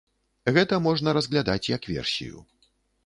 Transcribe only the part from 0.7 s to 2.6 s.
можна разглядаць, як версію.